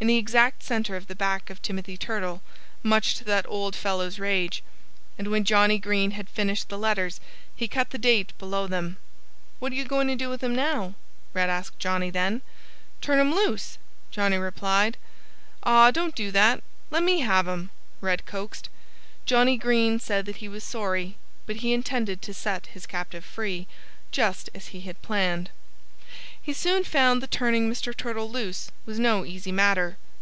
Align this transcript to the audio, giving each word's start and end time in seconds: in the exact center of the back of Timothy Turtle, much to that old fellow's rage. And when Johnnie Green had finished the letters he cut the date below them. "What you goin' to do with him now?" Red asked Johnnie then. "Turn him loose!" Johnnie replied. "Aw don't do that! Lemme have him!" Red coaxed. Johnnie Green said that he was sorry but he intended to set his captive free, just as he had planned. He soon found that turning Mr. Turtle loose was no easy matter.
in 0.00 0.08
the 0.08 0.18
exact 0.18 0.62
center 0.62 0.96
of 0.96 1.06
the 1.06 1.14
back 1.14 1.48
of 1.48 1.62
Timothy 1.62 1.96
Turtle, 1.96 2.42
much 2.82 3.14
to 3.14 3.24
that 3.24 3.46
old 3.48 3.74
fellow's 3.74 4.18
rage. 4.18 4.62
And 5.16 5.28
when 5.28 5.44
Johnnie 5.44 5.78
Green 5.78 6.10
had 6.10 6.28
finished 6.28 6.68
the 6.68 6.76
letters 6.76 7.20
he 7.56 7.66
cut 7.66 7.88
the 7.88 7.96
date 7.96 8.36
below 8.36 8.66
them. 8.66 8.98
"What 9.60 9.72
you 9.72 9.86
goin' 9.86 10.08
to 10.08 10.14
do 10.16 10.28
with 10.28 10.42
him 10.42 10.54
now?" 10.54 10.92
Red 11.32 11.48
asked 11.48 11.78
Johnnie 11.78 12.10
then. 12.10 12.42
"Turn 13.00 13.18
him 13.18 13.34
loose!" 13.34 13.78
Johnnie 14.10 14.36
replied. 14.36 14.98
"Aw 15.62 15.90
don't 15.90 16.14
do 16.14 16.30
that! 16.32 16.62
Lemme 16.90 17.20
have 17.20 17.48
him!" 17.48 17.70
Red 18.02 18.26
coaxed. 18.26 18.68
Johnnie 19.24 19.56
Green 19.56 19.98
said 19.98 20.26
that 20.26 20.36
he 20.36 20.48
was 20.48 20.64
sorry 20.64 21.16
but 21.46 21.56
he 21.56 21.72
intended 21.72 22.20
to 22.20 22.34
set 22.34 22.66
his 22.66 22.84
captive 22.84 23.24
free, 23.24 23.66
just 24.12 24.50
as 24.54 24.66
he 24.68 24.82
had 24.82 25.00
planned. 25.00 25.48
He 26.46 26.52
soon 26.52 26.84
found 26.84 27.22
that 27.22 27.30
turning 27.30 27.70
Mr. 27.70 27.96
Turtle 27.96 28.30
loose 28.30 28.70
was 28.84 28.98
no 28.98 29.24
easy 29.24 29.50
matter. 29.50 29.96